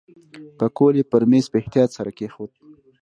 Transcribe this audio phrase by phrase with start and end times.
[0.57, 2.51] پکول یې پر میز په احتیاط سره کېښود.